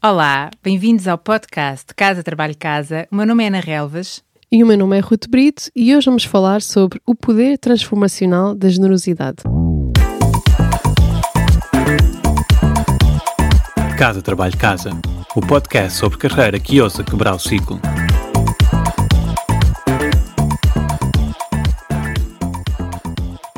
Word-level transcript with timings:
Olá, 0.00 0.48
bem-vindos 0.62 1.08
ao 1.08 1.18
podcast 1.18 1.92
Casa 1.92 2.22
Trabalho 2.22 2.56
Casa. 2.56 3.08
O 3.10 3.16
meu 3.16 3.26
nome 3.26 3.42
é 3.42 3.48
Ana 3.48 3.58
Relvas. 3.58 4.22
E 4.50 4.62
o 4.62 4.66
meu 4.66 4.78
nome 4.78 4.96
é 4.96 5.00
Ruth 5.00 5.26
Brito 5.28 5.72
e 5.74 5.92
hoje 5.92 6.04
vamos 6.04 6.22
falar 6.22 6.62
sobre 6.62 7.02
o 7.04 7.16
poder 7.16 7.58
transformacional 7.58 8.54
da 8.54 8.68
generosidade. 8.68 9.38
Casa 13.98 14.22
Trabalho 14.22 14.56
Casa, 14.56 14.90
o 15.34 15.40
podcast 15.40 15.98
sobre 15.98 16.16
carreira 16.16 16.60
que 16.60 16.80
ousa 16.80 17.02
quebrar 17.02 17.34
o 17.34 17.38
ciclo. 17.40 17.80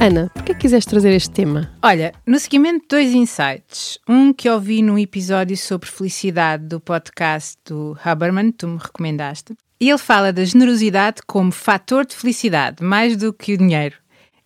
Ana, 0.03 0.31
por 0.33 0.43
que 0.45 0.55
quiseste 0.55 0.89
trazer 0.89 1.13
este 1.13 1.29
tema? 1.29 1.71
Olha, 1.83 2.15
no 2.27 2.39
seguimento, 2.39 2.87
dois 2.89 3.13
insights. 3.13 3.99
Um 4.09 4.33
que 4.33 4.49
ouvi 4.49 4.81
num 4.81 4.99
episódio 4.99 5.59
sobre 5.59 5.91
felicidade 5.91 6.65
do 6.65 6.81
podcast 6.81 7.59
do 7.67 7.95
Haberman, 8.03 8.51
tu 8.51 8.67
me 8.67 8.79
recomendaste. 8.79 9.55
E 9.79 9.91
ele 9.91 9.99
fala 9.99 10.33
da 10.33 10.43
generosidade 10.43 11.21
como 11.27 11.53
fator 11.53 12.07
de 12.07 12.17
felicidade, 12.17 12.83
mais 12.83 13.15
do 13.15 13.31
que 13.31 13.53
o 13.53 13.59
dinheiro. 13.59 13.97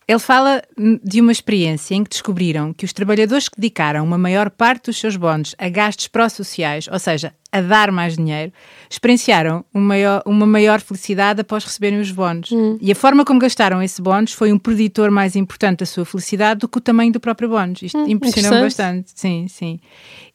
Ele 0.07 0.19
fala 0.19 0.63
de 1.03 1.21
uma 1.21 1.33
experiência 1.33 1.95
em 1.95 2.05
que 2.05 2.11
descobriram 2.11 2.73
que 2.73 2.85
os 2.85 2.93
trabalhadores 2.93 3.49
que 3.49 3.59
dedicaram 3.59 4.05
uma 4.05 4.19
maior 4.19 4.51
parte 4.51 4.87
dos 4.87 4.99
seus 4.99 5.17
bónus 5.17 5.55
a 5.59 5.69
gastos 5.69 6.09
pró-sociais, 6.09 6.87
ou 6.93 6.99
seja, 6.99 7.33
a 7.51 7.61
dar 7.61 7.91
mais 7.91 8.17
dinheiro, 8.17 8.53
experienciaram 8.91 9.65
uma 9.73 9.85
maior, 9.85 10.23
uma 10.27 10.47
maior 10.47 10.81
felicidade 10.81 11.41
após 11.41 11.65
receberem 11.65 12.01
os 12.01 12.11
bónus. 12.11 12.53
Hum. 12.53 12.77
E 12.81 12.93
a 12.93 12.95
forma 12.95 13.25
como 13.25 13.39
gastaram 13.39 13.83
esse 13.83 14.03
bónus 14.03 14.33
foi 14.33 14.53
um 14.53 14.59
preditor 14.59 15.11
mais 15.11 15.37
importante 15.37 15.79
da 15.79 15.87
sua 15.87 16.05
felicidade 16.05 16.61
do 16.61 16.69
que 16.69 16.79
o 16.79 16.81
tamanho 16.81 17.13
do 17.13 17.21
próprio 17.21 17.49
bónus. 17.49 17.81
Isto 17.81 17.99
hum, 17.99 18.09
impressionou 18.09 18.61
bastante. 18.61 19.13
Sim, 19.15 19.47
sim. 19.49 19.79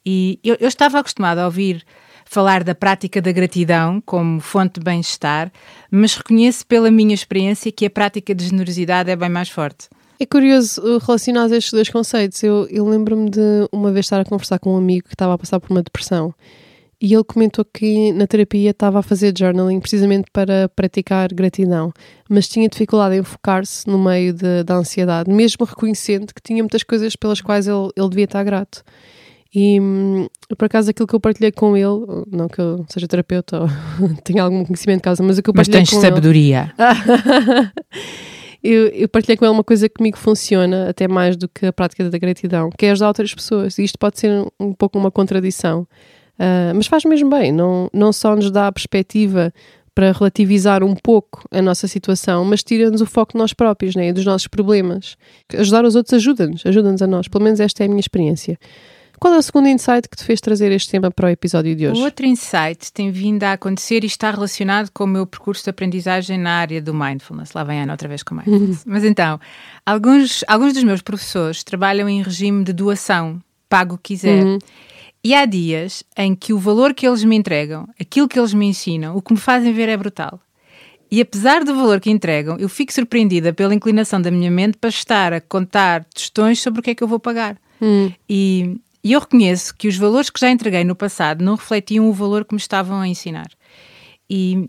E 0.04 0.40
eu, 0.42 0.56
eu 0.58 0.68
estava 0.68 0.98
acostumada 0.98 1.42
a 1.42 1.44
ouvir 1.44 1.84
falar 2.30 2.62
da 2.62 2.76
prática 2.76 3.20
da 3.20 3.32
gratidão 3.32 4.00
como 4.06 4.38
fonte 4.38 4.78
de 4.78 4.84
bem-estar, 4.84 5.50
mas 5.90 6.14
reconheço 6.14 6.64
pela 6.64 6.88
minha 6.88 7.12
experiência 7.12 7.72
que 7.72 7.84
a 7.84 7.90
prática 7.90 8.32
de 8.32 8.44
generosidade 8.46 9.10
é 9.10 9.16
bem 9.16 9.28
mais 9.28 9.48
forte. 9.48 9.88
É 10.18 10.24
curioso 10.24 10.80
uh, 10.80 10.98
relacionar 10.98 11.50
estes 11.50 11.72
dois 11.72 11.88
conceitos. 11.88 12.40
Eu, 12.44 12.68
eu 12.70 12.86
lembro-me 12.88 13.28
de 13.28 13.68
uma 13.72 13.90
vez 13.90 14.06
estar 14.06 14.20
a 14.20 14.24
conversar 14.24 14.60
com 14.60 14.74
um 14.74 14.78
amigo 14.78 15.08
que 15.08 15.14
estava 15.14 15.34
a 15.34 15.38
passar 15.38 15.58
por 15.58 15.72
uma 15.72 15.82
depressão 15.82 16.32
e 17.00 17.12
ele 17.12 17.24
comentou 17.24 17.64
que 17.64 18.12
na 18.12 18.28
terapia 18.28 18.70
estava 18.70 19.00
a 19.00 19.02
fazer 19.02 19.34
journaling 19.36 19.80
precisamente 19.80 20.30
para 20.32 20.68
praticar 20.68 21.32
gratidão, 21.34 21.92
mas 22.28 22.46
tinha 22.46 22.68
dificuldade 22.68 23.16
em 23.16 23.24
focar-se 23.24 23.88
no 23.88 23.98
meio 23.98 24.32
de, 24.32 24.62
da 24.62 24.76
ansiedade, 24.76 25.28
mesmo 25.28 25.64
reconhecendo 25.64 26.32
que 26.32 26.42
tinha 26.42 26.62
muitas 26.62 26.84
coisas 26.84 27.16
pelas 27.16 27.40
quais 27.40 27.66
ele, 27.66 27.90
ele 27.96 28.08
devia 28.08 28.26
estar 28.26 28.44
grato. 28.44 28.84
E 29.52 29.80
hum, 29.80 30.28
por 30.56 30.66
acaso 30.66 30.90
aquilo 30.90 31.08
que 31.08 31.14
eu 31.14 31.20
partilhei 31.20 31.50
com 31.50 31.76
ele, 31.76 32.24
não 32.30 32.48
que 32.48 32.60
eu 32.60 32.84
seja 32.88 33.08
terapeuta 33.08 33.62
ou 33.62 33.68
tenha 34.22 34.44
algum 34.44 34.64
conhecimento 34.64 34.98
de 34.98 35.02
causa, 35.02 35.22
mas 35.22 35.38
o 35.38 35.42
que 35.42 35.50
eu 35.50 35.54
partilhei 35.54 35.80
mas 35.80 35.90
tens 35.90 36.00
sabedoria. 36.00 36.72
eu, 38.62 38.86
eu 38.88 39.08
partilhei 39.08 39.36
com 39.36 39.44
ele 39.44 39.52
uma 39.52 39.64
coisa 39.64 39.88
que 39.88 39.96
comigo 39.96 40.16
funciona 40.16 40.88
até 40.88 41.08
mais 41.08 41.36
do 41.36 41.48
que 41.48 41.66
a 41.66 41.72
prática 41.72 42.08
da 42.08 42.18
gratidão, 42.18 42.70
que 42.70 42.86
é 42.86 42.92
ajudar 42.92 43.08
outras 43.08 43.34
pessoas. 43.34 43.76
E 43.78 43.82
isto 43.82 43.98
pode 43.98 44.20
ser 44.20 44.46
um 44.58 44.72
pouco 44.72 44.96
uma 44.96 45.10
contradição, 45.10 45.80
uh, 46.38 46.74
mas 46.74 46.86
faz 46.86 47.04
mesmo 47.04 47.28
bem. 47.28 47.50
Não, 47.50 47.90
não 47.92 48.12
só 48.12 48.36
nos 48.36 48.52
dá 48.52 48.68
a 48.68 48.72
perspectiva 48.72 49.52
para 49.92 50.12
relativizar 50.12 50.84
um 50.84 50.94
pouco 50.94 51.42
a 51.50 51.60
nossa 51.60 51.88
situação, 51.88 52.44
mas 52.44 52.62
tira-nos 52.62 53.00
o 53.00 53.06
foco 53.06 53.32
de 53.32 53.38
nós 53.38 53.52
próprios 53.52 53.96
né, 53.96 54.08
e 54.08 54.12
dos 54.12 54.24
nossos 54.24 54.46
problemas. 54.46 55.16
Ajudar 55.58 55.84
os 55.84 55.96
outros 55.96 56.14
ajuda-nos, 56.14 56.64
ajuda-nos 56.64 57.02
a 57.02 57.06
nós. 57.08 57.26
Pelo 57.26 57.42
menos 57.42 57.58
esta 57.58 57.82
é 57.82 57.86
a 57.86 57.88
minha 57.88 58.00
experiência. 58.00 58.56
Qual 59.20 59.34
é 59.34 59.36
o 59.36 59.42
segundo 59.42 59.68
insight 59.68 60.08
que 60.08 60.16
te 60.16 60.24
fez 60.24 60.40
trazer 60.40 60.72
este 60.72 60.92
tema 60.92 61.10
para 61.10 61.26
o 61.26 61.28
episódio 61.28 61.76
de 61.76 61.86
hoje? 61.86 62.00
O 62.00 62.04
outro 62.04 62.24
insight 62.24 62.90
tem 62.90 63.10
vindo 63.10 63.44
a 63.44 63.52
acontecer 63.52 64.02
e 64.02 64.06
está 64.06 64.30
relacionado 64.30 64.90
com 64.94 65.04
o 65.04 65.06
meu 65.06 65.26
percurso 65.26 65.62
de 65.62 65.68
aprendizagem 65.68 66.38
na 66.38 66.52
área 66.52 66.80
do 66.80 66.94
mindfulness. 66.94 67.52
Lá 67.52 67.62
vem 67.62 67.82
Ana 67.82 67.92
outra 67.92 68.08
vez 68.08 68.22
com 68.22 68.34
mindfulness. 68.34 68.82
Mas 68.86 69.04
então, 69.04 69.38
alguns, 69.84 70.42
alguns 70.48 70.72
dos 70.72 70.82
meus 70.84 71.02
professores 71.02 71.62
trabalham 71.62 72.08
em 72.08 72.22
regime 72.22 72.64
de 72.64 72.72
doação, 72.72 73.38
pago 73.68 73.96
o 73.96 73.98
que 73.98 74.14
quiser. 74.14 74.42
Uhum. 74.42 74.58
E 75.22 75.34
há 75.34 75.44
dias 75.44 76.02
em 76.16 76.34
que 76.34 76.54
o 76.54 76.58
valor 76.58 76.94
que 76.94 77.06
eles 77.06 77.22
me 77.22 77.36
entregam, 77.36 77.86
aquilo 78.00 78.26
que 78.26 78.38
eles 78.38 78.54
me 78.54 78.64
ensinam, 78.64 79.14
o 79.14 79.20
que 79.20 79.34
me 79.34 79.38
fazem 79.38 79.70
ver 79.70 79.90
é 79.90 79.98
brutal. 79.98 80.40
E 81.10 81.20
apesar 81.20 81.62
do 81.62 81.74
valor 81.74 82.00
que 82.00 82.08
entregam, 82.08 82.56
eu 82.58 82.70
fico 82.70 82.90
surpreendida 82.90 83.52
pela 83.52 83.74
inclinação 83.74 84.22
da 84.22 84.30
minha 84.30 84.50
mente 84.50 84.78
para 84.78 84.88
estar 84.88 85.34
a 85.34 85.42
contar 85.42 86.06
questões 86.14 86.58
sobre 86.58 86.80
o 86.80 86.82
que 86.82 86.92
é 86.92 86.94
que 86.94 87.04
eu 87.04 87.08
vou 87.08 87.20
pagar. 87.20 87.58
Hum. 87.82 88.10
E 88.26 88.80
e 89.02 89.12
eu 89.12 89.20
reconheço 89.20 89.74
que 89.74 89.88
os 89.88 89.96
valores 89.96 90.30
que 90.30 90.40
já 90.40 90.50
entreguei 90.50 90.84
no 90.84 90.94
passado 90.94 91.44
não 91.44 91.54
refletiam 91.54 92.08
o 92.08 92.12
valor 92.12 92.44
que 92.44 92.54
me 92.54 92.60
estavam 92.60 93.00
a 93.00 93.08
ensinar. 93.08 93.48
E, 94.28 94.68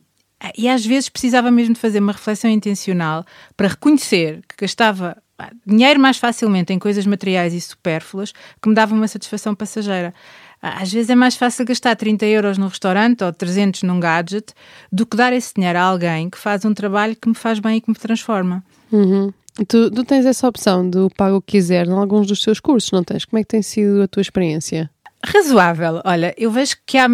e 0.58 0.68
às 0.70 0.86
vezes 0.86 1.10
precisava 1.10 1.52
mesmo 1.52 1.74
de 1.74 1.80
fazer 1.80 2.00
uma 2.00 2.14
reflexão 2.14 2.50
intencional 2.50 3.26
para 3.56 3.68
reconhecer 3.68 4.42
que 4.48 4.66
gastava 4.66 5.18
dinheiro 5.66 6.00
mais 6.00 6.18
facilmente 6.18 6.72
em 6.72 6.80
coisas 6.80 7.06
materiais 7.06 7.54
e 7.54 7.62
supérfluas 7.62 8.32
que 8.62 8.70
me 8.70 8.76
davam 8.76 8.98
uma 8.98 9.08
satisfação 9.08 9.56
passageira. 9.56 10.14
Às 10.62 10.94
vezes 10.94 11.10
é 11.10 11.16
mais 11.16 11.36
fácil 11.36 11.66
gastar 11.66 11.96
30 11.96 12.26
euros 12.28 12.58
no 12.58 12.68
restaurante 12.68 13.24
ou 13.24 13.34
300 13.34 13.82
num 13.84 14.00
gadget 14.00 14.54
do 14.92 15.06
que 15.06 15.18
dar 15.18 15.34
esse 15.34 15.54
dinheiro 15.56 15.80
a 15.80 15.82
alguém 15.82 16.30
que 16.30 16.38
faz 16.38 16.64
um 16.64 16.74
trabalho 16.74 17.16
que 17.16 17.28
me 17.28 17.34
faz 17.34 17.60
bem 17.60 17.78
e 17.78 17.82
que 17.82 17.90
me 17.90 17.96
transforma. 17.96 18.64
Uhum. 18.92 19.34
Tu, 19.68 19.92
tu 19.92 20.04
tens 20.06 20.26
essa 20.26 20.48
opção 20.48 20.90
do 20.90 21.10
pago 21.18 21.38
o 21.38 21.42
que 21.42 21.54
quiser 21.54 21.86
em 21.86 21.92
alguns 21.92 22.28
dos 22.28 22.42
teus 22.42 22.60
cursos, 22.60 22.92
não 22.92 23.04
tens? 23.04 23.26
Como 23.26 23.40
é 23.40 23.44
que 23.44 23.50
tem 23.50 23.62
sido 23.62 24.02
a 24.02 24.08
tua 24.08 24.22
experiência? 24.22 24.90
Razoável. 25.24 26.02
Olha, 26.06 26.34
eu 26.38 26.50
vejo 26.50 26.76
que 26.86 26.98
há 26.98 27.08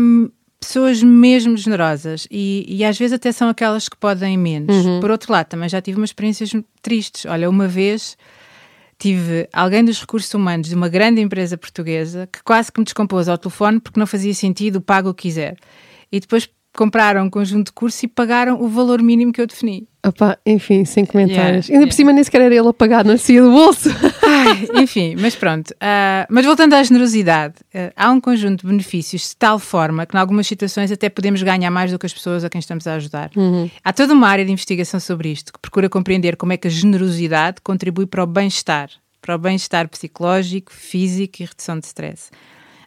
pessoas 0.59 1.01
mesmo 1.01 1.57
generosas 1.57 2.27
e, 2.31 2.65
e 2.67 2.83
às 2.83 2.97
vezes 2.97 3.13
até 3.13 3.31
são 3.31 3.49
aquelas 3.49 3.89
que 3.89 3.97
podem 3.97 4.37
menos. 4.37 4.75
Uhum. 4.75 4.99
Por 4.99 5.11
outro 5.11 5.31
lado, 5.31 5.47
também 5.47 5.67
já 5.67 5.81
tive 5.81 5.97
umas 5.97 6.09
experiências 6.09 6.51
tristes. 6.81 7.25
Olha, 7.25 7.49
uma 7.49 7.67
vez 7.67 8.17
tive 8.99 9.47
alguém 9.53 9.83
dos 9.83 9.99
recursos 9.99 10.33
humanos 10.33 10.69
de 10.69 10.75
uma 10.75 10.89
grande 10.89 11.21
empresa 11.21 11.57
portuguesa 11.57 12.27
que 12.31 12.41
quase 12.43 12.71
que 12.71 12.79
me 12.79 12.83
descompôs 12.83 13.27
ao 13.29 13.37
telefone 13.37 13.79
porque 13.79 13.99
não 13.99 14.07
fazia 14.07 14.33
sentido 14.33 14.77
o 14.77 14.81
pago 14.81 15.09
o 15.09 15.13
que 15.13 15.23
quiser. 15.23 15.57
E 16.11 16.19
depois 16.19 16.49
compraram 16.77 17.25
um 17.25 17.29
conjunto 17.29 17.67
de 17.67 17.71
curso 17.73 18.05
e 18.05 18.07
pagaram 18.07 18.61
o 18.61 18.67
valor 18.69 19.01
mínimo 19.01 19.33
que 19.33 19.41
eu 19.41 19.47
defini. 19.47 19.87
Opa, 20.05 20.37
enfim, 20.45 20.85
sem 20.85 21.03
comentários. 21.03 21.65
Yeah, 21.65 21.73
Ainda 21.73 21.73
yeah. 21.73 21.87
por 21.87 21.93
cima 21.93 22.13
nem 22.13 22.23
sequer 22.23 22.41
era 22.41 22.55
ele 22.55 22.67
a 22.67 22.71
pagar, 22.71 23.03
nascia 23.03 23.41
do 23.41 23.51
bolso. 23.51 23.89
Ai, 24.23 24.83
enfim, 24.83 25.15
mas 25.19 25.35
pronto. 25.35 25.71
Uh, 25.71 26.27
mas 26.29 26.45
voltando 26.45 26.75
à 26.75 26.83
generosidade, 26.83 27.55
uh, 27.73 27.91
há 27.95 28.11
um 28.11 28.21
conjunto 28.21 28.61
de 28.61 28.67
benefícios 28.67 29.29
de 29.29 29.35
tal 29.35 29.57
forma 29.57 30.05
que, 30.05 30.15
em 30.15 30.19
algumas 30.19 30.47
situações, 30.47 30.91
até 30.91 31.09
podemos 31.09 31.41
ganhar 31.41 31.71
mais 31.71 31.91
do 31.91 31.97
que 31.97 32.05
as 32.05 32.13
pessoas 32.13 32.45
a 32.45 32.49
quem 32.49 32.59
estamos 32.59 32.85
a 32.85 32.93
ajudar. 32.93 33.31
Uhum. 33.35 33.69
Há 33.83 33.91
toda 33.91 34.13
uma 34.13 34.27
área 34.27 34.45
de 34.45 34.51
investigação 34.51 34.99
sobre 34.99 35.29
isto 35.29 35.51
que 35.51 35.59
procura 35.59 35.89
compreender 35.89 36.37
como 36.37 36.53
é 36.53 36.57
que 36.57 36.67
a 36.67 36.71
generosidade 36.71 37.57
contribui 37.61 38.05
para 38.05 38.23
o 38.23 38.27
bem-estar, 38.27 38.89
para 39.19 39.35
o 39.35 39.37
bem-estar 39.39 39.89
psicológico, 39.89 40.71
físico 40.71 41.41
e 41.41 41.45
redução 41.45 41.79
de 41.79 41.87
stress. 41.87 42.29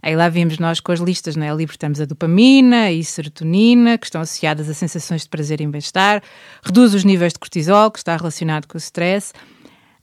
Aí 0.02 0.16
lá 0.16 0.28
vimos 0.28 0.58
nós 0.58 0.80
com 0.80 0.92
as 0.92 1.00
listas, 1.00 1.36
não 1.36 1.46
é? 1.46 1.54
Libertamos 1.54 2.00
a 2.00 2.04
dopamina 2.04 2.90
e 2.90 3.04
serotonina, 3.04 3.98
que 3.98 4.06
estão 4.06 4.20
associadas 4.20 4.68
a 4.68 4.74
sensações 4.74 5.22
de 5.22 5.28
prazer 5.28 5.60
e 5.60 5.66
bem-estar, 5.66 6.22
reduz 6.62 6.94
os 6.94 7.04
níveis 7.04 7.32
de 7.32 7.38
cortisol, 7.38 7.90
que 7.90 7.98
está 7.98 8.16
relacionado 8.16 8.66
com 8.66 8.76
o 8.76 8.80
stress. 8.80 9.32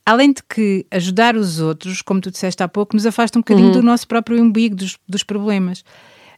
Além 0.06 0.32
de 0.32 0.42
que 0.44 0.86
ajudar 0.92 1.36
os 1.36 1.60
outros, 1.60 2.02
como 2.02 2.22
tu 2.22 2.32
disseste 2.32 2.64
há 2.64 2.68
pouco, 2.68 2.96
nos 2.96 3.06
afasta 3.06 3.38
um 3.38 3.42
bocadinho 3.42 3.68
uhum. 3.68 3.74
do 3.74 3.84
nosso 3.84 4.08
próprio 4.08 4.42
umbigo, 4.42 4.76
dos, 4.76 4.98
dos 5.08 5.24
problemas. 5.24 5.82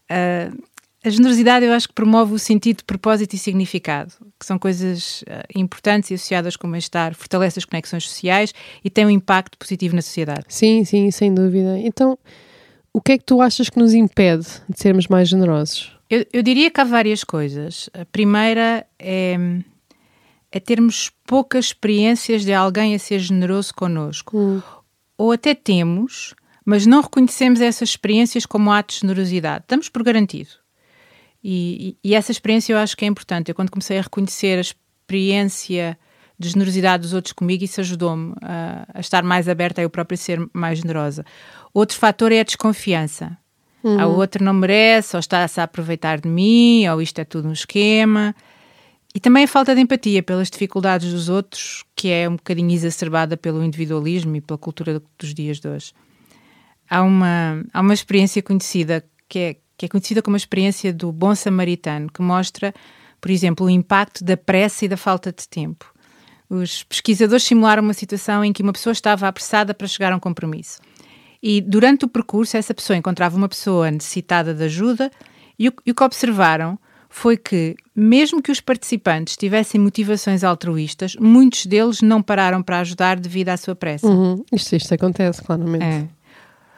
Uh, 0.09 0.57
a 1.03 1.09
generosidade 1.09 1.65
eu 1.65 1.71
acho 1.71 1.87
que 1.87 1.93
promove 1.93 2.33
o 2.33 2.39
sentido 2.39 2.77
de 2.77 2.83
propósito 2.83 3.33
e 3.33 3.37
significado, 3.37 4.11
que 4.39 4.45
são 4.45 4.57
coisas 4.57 5.21
uh, 5.21 5.45
importantes 5.55 6.11
e 6.11 6.13
associadas 6.15 6.57
com 6.57 6.67
o 6.67 6.71
bem-estar, 6.71 7.13
fortalece 7.13 7.59
as 7.59 7.65
conexões 7.65 8.09
sociais 8.09 8.53
e 8.83 8.89
tem 8.89 9.05
um 9.05 9.09
impacto 9.09 9.57
positivo 9.57 9.95
na 9.95 10.01
sociedade. 10.01 10.45
Sim, 10.49 10.83
sim, 10.83 11.09
sem 11.11 11.33
dúvida. 11.33 11.77
Então, 11.77 12.17
o 12.93 13.01
que 13.01 13.13
é 13.13 13.17
que 13.17 13.25
tu 13.25 13.41
achas 13.41 13.69
que 13.69 13.79
nos 13.79 13.93
impede 13.93 14.47
de 14.67 14.79
sermos 14.79 15.07
mais 15.07 15.29
generosos? 15.29 15.95
Eu, 16.09 16.25
eu 16.33 16.41
diria 16.41 16.71
que 16.71 16.81
há 16.81 16.83
várias 16.83 17.23
coisas. 17.23 17.89
A 17.93 18.03
primeira 18.05 18.85
é, 18.97 19.37
é, 20.51 20.59
termos 20.59 21.11
poucas 21.25 21.65
experiências 21.65 22.43
de 22.43 22.53
alguém 22.53 22.95
a 22.95 22.99
ser 22.99 23.19
generoso 23.19 23.73
connosco. 23.75 24.37
Hum. 24.37 24.61
Ou 25.17 25.31
até 25.31 25.53
temos, 25.53 26.33
mas 26.65 26.85
não 26.85 27.01
reconhecemos 27.01 27.61
essas 27.61 27.89
experiências 27.89 28.45
como 28.45 28.71
atos 28.71 28.95
de 28.95 29.01
generosidade. 29.01 29.65
Damos 29.67 29.89
por 29.89 30.01
garantido. 30.01 30.49
E, 31.43 31.97
e, 32.03 32.09
e, 32.09 32.15
essa 32.15 32.31
experiência 32.31 32.73
eu 32.73 32.77
acho 32.77 32.97
que 32.97 33.05
é 33.05 33.07
importante. 33.07 33.49
Eu, 33.49 33.55
quando 33.55 33.71
comecei 33.71 33.97
a 33.97 34.01
reconhecer 34.01 34.57
a 34.57 34.61
experiência 34.61 35.97
de 36.39 36.49
generosidade 36.49 37.03
dos 37.03 37.13
outros 37.13 37.33
comigo, 37.33 37.63
isso 37.63 37.81
ajudou-me 37.81 38.33
a, 38.41 38.85
a, 38.93 38.99
estar 39.01 39.23
mais 39.23 39.49
aberta 39.49 39.81
a 39.81 39.83
eu 39.83 39.89
própria 39.89 40.15
ser 40.15 40.39
mais 40.53 40.79
generosa. 40.79 41.25
Outro 41.73 41.97
fator 41.97 42.31
é 42.31 42.39
a 42.39 42.43
desconfiança. 42.43 43.37
Uhum. 43.83 43.99
A 43.99 44.07
outra 44.07 44.43
não 44.43 44.53
merece, 44.53 45.15
ou 45.15 45.19
está-se 45.19 45.59
a 45.59 45.63
aproveitar 45.63 46.19
de 46.19 46.29
mim, 46.29 46.87
ou 46.87 47.01
isto 47.01 47.19
é 47.19 47.25
tudo 47.25 47.49
um 47.49 47.53
esquema. 47.53 48.33
E 49.13 49.19
também 49.19 49.43
a 49.43 49.47
falta 49.47 49.75
de 49.75 49.81
empatia 49.81 50.23
pelas 50.23 50.49
dificuldades 50.49 51.11
dos 51.11 51.27
outros, 51.27 51.83
que 51.95 52.09
é 52.09 52.29
um 52.29 52.35
bocadinho 52.35 52.71
exacerbada 52.71 53.35
pelo 53.35 53.63
individualismo 53.63 54.35
e 54.35 54.41
pela 54.41 54.57
cultura 54.57 55.01
dos 55.17 55.33
dias 55.33 55.59
de 55.59 55.67
hoje. 55.67 55.93
Há 56.89 57.01
uma, 57.01 57.63
há 57.73 57.81
uma 57.81 57.93
experiência 57.93 58.41
conhecida 58.41 59.03
que 59.27 59.39
é, 59.39 59.55
que 59.77 59.85
é 59.85 59.89
conhecida 59.89 60.21
como 60.21 60.35
a 60.35 60.37
experiência 60.37 60.93
do 60.93 61.11
bom 61.11 61.35
samaritano, 61.35 62.09
que 62.11 62.21
mostra, 62.21 62.73
por 63.19 63.29
exemplo, 63.29 63.65
o 63.65 63.69
impacto 63.69 64.23
da 64.23 64.37
pressa 64.37 64.85
e 64.85 64.87
da 64.87 64.97
falta 64.97 65.31
de 65.31 65.47
tempo. 65.47 65.93
Os 66.49 66.83
pesquisadores 66.83 67.43
simularam 67.43 67.83
uma 67.83 67.93
situação 67.93 68.43
em 68.43 68.51
que 68.51 68.63
uma 68.63 68.73
pessoa 68.73 68.91
estava 68.91 69.27
apressada 69.27 69.73
para 69.73 69.87
chegar 69.87 70.11
a 70.11 70.15
um 70.15 70.19
compromisso. 70.19 70.79
E 71.41 71.61
durante 71.61 72.05
o 72.05 72.07
percurso, 72.07 72.57
essa 72.57 72.73
pessoa 72.73 72.97
encontrava 72.97 73.37
uma 73.37 73.47
pessoa 73.47 73.89
necessitada 73.91 74.53
de 74.53 74.63
ajuda 74.63 75.11
e 75.57 75.69
o, 75.69 75.73
e 75.85 75.91
o 75.91 75.95
que 75.95 76.03
observaram 76.03 76.77
foi 77.09 77.35
que, 77.35 77.75
mesmo 77.95 78.41
que 78.41 78.51
os 78.51 78.61
participantes 78.61 79.35
tivessem 79.35 79.81
motivações 79.81 80.43
altruístas, 80.43 81.15
muitos 81.19 81.65
deles 81.65 82.01
não 82.01 82.21
pararam 82.21 82.61
para 82.61 82.79
ajudar 82.79 83.19
devido 83.19 83.49
à 83.49 83.57
sua 83.57 83.75
pressa. 83.75 84.07
Uhum. 84.07 84.43
Isto, 84.53 84.75
isto 84.75 84.93
acontece, 84.93 85.41
claramente. 85.41 85.83
É. 85.83 86.07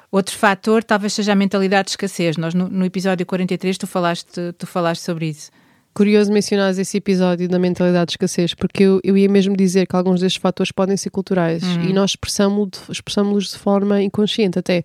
Outro 0.10 0.36
fator 0.36 0.84
talvez 0.84 1.14
seja 1.14 1.34
a 1.34 1.36
mentalidade 1.36 1.86
de 1.86 1.92
escassez. 1.92 2.38
Nós, 2.38 2.54
no, 2.54 2.70
no 2.70 2.86
episódio 2.86 3.26
43, 3.26 3.78
tu 3.78 3.88
falaste, 3.88 4.54
tu 4.58 4.66
falaste 4.66 5.02
sobre 5.02 5.28
isso. 5.28 5.52
Curioso 5.94 6.32
mencionares 6.32 6.78
esse 6.78 6.98
episódio 6.98 7.50
da 7.50 7.60
mentalidade 7.60 8.08
de 8.08 8.12
escassez, 8.14 8.54
porque 8.54 8.84
eu, 8.84 9.02
eu 9.04 9.18
ia 9.18 9.28
mesmo 9.30 9.56
dizer 9.58 9.86
que 9.88 9.96
alguns 9.96 10.22
destes 10.22 10.42
fatores 10.42 10.72
podem 10.72 10.96
ser 10.96 11.10
culturais 11.10 11.62
Uhum. 11.64 11.90
e 11.90 11.94
nós 11.94 12.12
expressamos-los 12.12 12.90
expressamos 12.90 13.52
de 13.52 13.58
forma 13.58 14.02
inconsciente 14.02 14.58
até. 14.58 14.84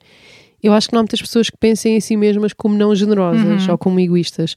Eu 0.60 0.72
acho 0.72 0.88
que 0.88 0.94
não 0.94 1.00
há 1.00 1.02
muitas 1.02 1.20
pessoas 1.20 1.48
que 1.48 1.56
pensem 1.56 1.96
em 1.96 2.00
si 2.00 2.16
mesmas 2.16 2.52
como 2.52 2.76
não 2.76 2.92
generosas 2.94 3.66
Uhum. 3.66 3.72
ou 3.72 3.78
como 3.78 4.00
egoístas. 4.00 4.56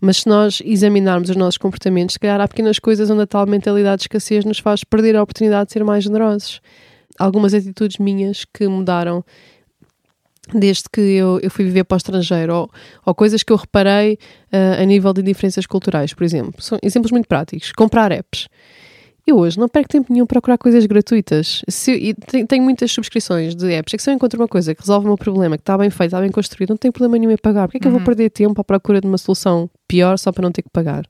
Mas 0.00 0.18
se 0.18 0.26
nós 0.28 0.62
examinarmos 0.64 1.28
os 1.28 1.36
nossos 1.36 1.58
comportamentos, 1.58 2.14
se 2.14 2.18
calhar 2.18 2.40
há 2.40 2.48
pequenas 2.48 2.78
coisas 2.78 3.10
onde 3.10 3.20
a 3.22 3.26
tal 3.26 3.46
mentalidade 3.46 3.98
de 3.98 4.04
escassez 4.04 4.46
nos 4.46 4.58
faz 4.58 4.82
perder 4.82 5.16
a 5.16 5.22
oportunidade 5.22 5.66
de 5.66 5.72
ser 5.74 5.84
mais 5.84 6.04
generosos. 6.04 6.62
Algumas 7.18 7.52
atitudes 7.52 7.98
minhas 7.98 8.46
que 8.46 8.66
mudaram 8.66 9.22
desde 10.54 10.84
que 10.92 11.00
eu, 11.00 11.38
eu 11.42 11.50
fui 11.50 11.64
viver 11.64 11.84
para 11.84 11.94
o 11.94 11.98
estrangeiro, 11.98 12.54
ou, 12.54 12.70
ou 13.06 13.14
coisas 13.14 13.42
que 13.42 13.52
eu 13.52 13.56
reparei 13.56 14.18
ah, 14.52 14.82
a 14.82 14.84
nível 14.84 15.12
de 15.12 15.22
diferenças 15.22 15.66
culturais, 15.66 16.12
por 16.14 16.24
exemplo. 16.24 16.60
São 16.62 16.78
exemplos 16.82 17.12
muito 17.12 17.26
práticos. 17.28 17.72
Comprar 17.72 18.12
apps. 18.12 18.48
Eu 19.26 19.36
hoje 19.38 19.58
não 19.58 19.68
perco 19.68 19.88
tempo 19.88 20.12
nenhum 20.12 20.26
procurar 20.26 20.56
coisas 20.58 20.84
gratuitas. 20.86 21.62
Se, 21.68 21.92
e 21.92 22.14
te- 22.14 22.44
tenho 22.46 22.64
muitas 22.64 22.90
subscrições 22.90 23.54
de 23.54 23.70
apps. 23.72 23.94
É 23.94 23.96
que 23.96 24.02
se 24.02 24.10
eu 24.10 24.14
encontro 24.14 24.40
uma 24.40 24.48
coisa 24.48 24.74
que 24.74 24.80
resolve 24.80 25.04
o 25.04 25.08
meu 25.08 25.16
problema, 25.18 25.56
que 25.56 25.62
está 25.62 25.76
bem 25.78 25.90
feito, 25.90 26.08
está 26.08 26.20
bem 26.20 26.30
construído, 26.30 26.70
não 26.70 26.76
tenho 26.76 26.90
problema 26.90 27.18
nenhum 27.18 27.30
em 27.30 27.36
pagar. 27.36 27.68
Porquê 27.68 27.76
é 27.76 27.80
que 27.80 27.86
eu 27.86 27.92
vou 27.92 28.00
perder 28.00 28.30
tempo 28.30 28.60
à 28.60 28.64
procura 28.64 29.00
de 29.00 29.06
uma 29.06 29.18
solução 29.18 29.70
pior 29.86 30.18
só 30.18 30.32
para 30.32 30.42
não 30.42 30.50
ter 30.50 30.62
que 30.62 30.70
pagar? 30.70 31.04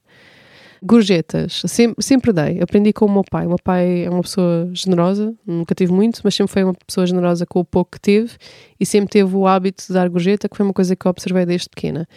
Gorjetas, 0.82 1.62
sempre, 1.66 2.02
sempre 2.02 2.32
dei. 2.32 2.60
Aprendi 2.62 2.92
com 2.92 3.04
o 3.04 3.12
meu 3.12 3.22
pai. 3.22 3.44
O 3.44 3.50
meu 3.50 3.58
pai 3.62 4.04
é 4.04 4.10
uma 4.10 4.22
pessoa 4.22 4.68
generosa, 4.72 5.34
nunca 5.46 5.74
tive 5.74 5.92
muito, 5.92 6.20
mas 6.24 6.34
sempre 6.34 6.52
foi 6.52 6.64
uma 6.64 6.74
pessoa 6.74 7.06
generosa 7.06 7.44
com 7.44 7.60
o 7.60 7.64
pouco 7.64 7.92
que 7.92 8.00
teve 8.00 8.32
e 8.78 8.86
sempre 8.86 9.10
teve 9.10 9.36
o 9.36 9.46
hábito 9.46 9.84
de 9.86 9.92
dar 9.92 10.08
gorjeta, 10.08 10.48
que 10.48 10.56
foi 10.56 10.64
uma 10.64 10.72
coisa 10.72 10.96
que 10.96 11.06
eu 11.06 11.10
observei 11.10 11.44
desde 11.44 11.68
pequena. 11.68 12.08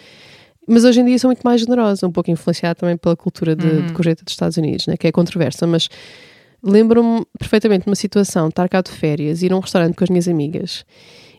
Mas 0.68 0.86
hoje 0.86 1.01
em 1.01 1.06
dia 1.06 1.19
sou 1.19 1.27
muito 1.27 1.42
mais 1.44 1.60
generosa, 1.60 2.07
um 2.07 2.12
pouco 2.12 2.31
influenciada 2.31 2.75
também 2.75 2.95
pela 2.95 3.18
cultura 3.18 3.54
de, 3.54 3.81
de 3.81 3.94
gorjeta 3.94 4.24
dos 4.24 4.31
Estados 4.31 4.56
Unidos, 4.56 4.88
né, 4.88 4.95
que 4.95 5.07
é 5.07 5.12
controversa, 5.12 5.68
mas 5.68 5.89
lembro-me 6.63 7.25
perfeitamente 7.38 7.83
de 7.83 7.89
uma 7.89 7.95
situação, 7.95 8.48
estar 8.48 8.69
cá 8.69 8.81
de 8.81 8.92
férias, 8.92 9.44
ir 9.44 9.51
a 9.51 9.57
um 9.57 9.60
restaurante 9.60 9.95
com 9.95 10.06
as 10.06 10.10
minhas 10.10 10.27
amigas 10.30 10.86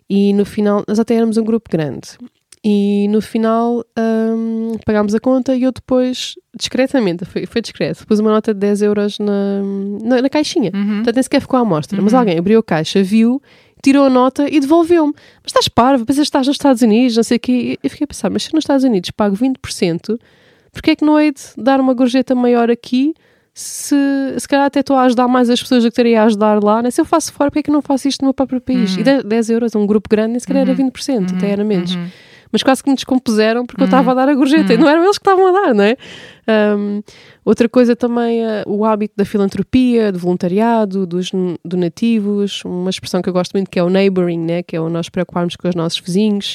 e 0.09 0.35
no 0.35 0.45
final, 0.45 0.85
nós 0.87 0.99
até 0.99 1.15
éramos 1.15 1.39
um 1.39 1.45
grupo 1.45 1.71
grande 1.71 2.19
e 2.67 3.09
no 3.09 3.21
final 3.21 3.85
hum, 3.99 4.73
pagámos 4.87 5.15
a 5.15 5.21
conta 5.21 5.55
e 5.55 5.65
eu 5.65 5.71
depois, 5.71 6.35
discretamente, 6.57 7.27
foi, 7.27 7.45
foi 7.45 7.61
discreto, 7.61 8.07
pus 8.07 8.19
uma 8.21 8.31
nota 8.31 8.55
de 8.55 8.61
10 8.61 8.81
euros 8.83 9.19
na, 9.19 9.61
na, 10.03 10.23
na 10.23 10.31
caixinha. 10.31 10.71
Portanto, 10.71 11.15
nem 11.15 11.23
sequer 11.23 11.41
ficou 11.43 11.59
à 11.59 11.61
amostra. 11.61 12.01
Mas 12.01 12.15
alguém 12.15 12.39
abriu 12.39 12.61
a 12.61 12.63
caixa, 12.63 13.03
viu, 13.03 13.43
tirou 13.83 14.07
a 14.07 14.11
nota 14.11 14.49
e 14.51 14.59
devolveu-me. 14.61 15.13
Mas 15.43 15.51
estás 15.51 15.69
parvo, 15.69 16.07
pensas 16.07 16.23
que 16.23 16.29
estás 16.29 16.47
nos 16.47 16.55
Estados 16.55 16.81
Unidos, 16.81 17.17
não 17.17 17.23
sei 17.23 17.37
o 17.37 17.41
quê. 17.41 17.79
Eu 17.83 17.91
fiquei 17.91 18.07
a 18.07 18.09
pensar, 18.09 18.31
mas 18.31 18.45
se 18.45 18.55
nos 18.55 18.63
Estados 18.63 18.83
Unidos 18.83 19.11
pago 19.11 19.37
20%, 19.37 20.19
porquê 20.73 20.93
é 20.93 20.97
que 20.97 21.05
não 21.05 21.21
hei 21.21 21.33
de 21.33 21.43
dar 21.59 21.79
uma 21.79 21.93
gorjeta 21.93 22.35
maior 22.35 22.71
aqui 22.71 23.13
se, 23.53 23.95
se 24.39 24.49
calhar 24.49 24.65
até 24.65 24.81
estou 24.81 24.97
a 24.97 25.03
ajudar 25.03 25.29
mais 25.29 25.51
as 25.51 25.63
pessoas 25.63 25.83
do 25.83 25.89
que 25.89 25.93
estaria 25.93 26.23
a 26.23 26.25
ajudar 26.25 26.65
lá, 26.65 26.83
né? 26.83 26.91
se 26.91 26.99
eu 27.01 27.05
faço 27.05 27.31
fora, 27.31 27.51
porquê 27.51 27.61
é 27.61 27.63
que 27.63 27.71
não 27.71 27.83
faço 27.83 28.09
isto 28.09 28.23
no 28.23 28.29
meu 28.29 28.35
próprio 28.35 28.61
país? 28.61 28.97
E 28.97 29.03
10, 29.05 29.23
10 29.25 29.51
euros, 29.51 29.75
um 29.77 29.87
grupo 29.87 30.09
grande, 30.09 30.31
nem 30.31 30.41
sequer 30.41 30.57
era 30.57 30.75
20%, 30.75 31.37
até 31.37 31.51
era 31.51 31.63
menos. 31.63 31.95
Mas 32.55 32.63
quase 32.63 32.85
que 32.85 32.89
me 32.89 32.95
descompuseram 32.95 33.67
porque 33.67 33.83
eu 33.83 33.87
estava 33.87 34.13
a 34.13 34.15
dar 34.15 34.29
a 34.29 34.35
gorjeta 34.35 34.73
e 34.73 34.77
não 34.79 34.89
eram 34.89 35.03
eles 35.03 35.19
que 35.19 35.29
estavam 35.29 35.49
a 35.49 35.51
dar, 35.51 35.75
não 35.75 35.83
é? 35.83 35.97
Um, 36.77 37.03
outra 37.45 37.69
coisa 37.69 37.97
também, 37.97 38.47
uh, 38.47 38.63
o 38.69 38.85
hábito 38.85 39.15
da 39.17 39.25
filantropia, 39.25 40.13
do 40.13 40.21
voluntariado, 40.21 41.05
dos 41.05 41.33
donativos, 41.65 42.63
uma 42.65 42.91
expressão 42.91 43.21
que 43.21 43.29
eu 43.29 43.33
gosto 43.33 43.55
muito 43.55 43.69
que 43.69 43.77
é 43.77 43.83
o 43.83 43.91
neighboring, 43.91 44.39
né? 44.39 44.63
que 44.63 44.77
é 44.77 44.81
o 44.81 44.89
nós 44.89 45.09
preocuparmos 45.09 45.57
com 45.57 45.69
os 45.69 45.75
nossos 45.75 45.99
vizinhos, 45.99 46.55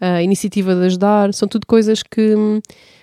a 0.00 0.20
iniciativa 0.20 0.74
de 0.74 0.86
ajudar, 0.86 1.32
são 1.32 1.46
tudo 1.46 1.64
coisas 1.64 2.02
que, 2.02 2.34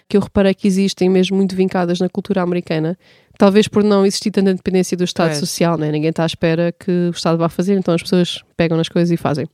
que 0.10 0.18
eu 0.18 0.22
reparei 0.22 0.54
que 0.54 0.68
existem 0.68 1.08
mesmo 1.08 1.38
muito 1.38 1.56
vincadas 1.56 1.98
na 2.02 2.10
cultura 2.10 2.42
americana. 2.42 2.98
Talvez 3.38 3.70
por 3.70 3.86
não 3.86 4.06
existir 4.06 4.32
tanta 4.32 4.52
independência 4.52 4.98
do 4.98 5.06
Estado 5.06 5.30
Pois. 5.30 5.40
Social, 5.40 5.78
né? 5.78 5.90
ninguém 5.94 6.10
está 6.10 6.24
à 6.24 6.26
espera 6.26 6.74
que 6.78 6.92
o 6.92 7.12
Estado 7.12 7.38
vá 7.38 7.48
fazer, 7.48 7.78
então 7.78 7.94
as 7.94 8.04
pessoas 8.04 8.44
pegam 8.58 8.76
nas 8.76 8.90
coisas 8.90 9.12
e 9.12 9.16
fazem. 9.16 9.48